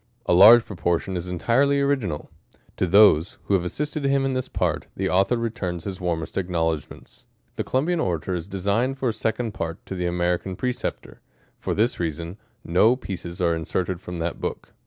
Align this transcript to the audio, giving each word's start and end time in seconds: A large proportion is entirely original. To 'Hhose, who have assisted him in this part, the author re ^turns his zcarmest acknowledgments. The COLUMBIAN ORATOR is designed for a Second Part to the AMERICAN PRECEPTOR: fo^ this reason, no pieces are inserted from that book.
A 0.25 0.33
large 0.33 0.65
proportion 0.65 1.15
is 1.15 1.27
entirely 1.27 1.79
original. 1.79 2.31
To 2.77 2.87
'Hhose, 2.87 3.37
who 3.43 3.53
have 3.53 3.63
assisted 3.63 4.03
him 4.03 4.25
in 4.25 4.33
this 4.33 4.47
part, 4.49 4.87
the 4.95 5.07
author 5.11 5.37
re 5.37 5.51
^turns 5.51 5.83
his 5.83 5.99
zcarmest 5.99 6.37
acknowledgments. 6.37 7.27
The 7.55 7.63
COLUMBIAN 7.63 7.99
ORATOR 7.99 8.33
is 8.33 8.47
designed 8.47 8.97
for 8.97 9.09
a 9.09 9.13
Second 9.13 9.53
Part 9.53 9.85
to 9.85 9.93
the 9.93 10.07
AMERICAN 10.07 10.55
PRECEPTOR: 10.55 11.21
fo^ 11.63 11.75
this 11.75 11.99
reason, 11.99 12.37
no 12.65 12.95
pieces 12.95 13.41
are 13.41 13.53
inserted 13.55 14.01
from 14.01 14.17
that 14.17 14.41
book. 14.41 14.73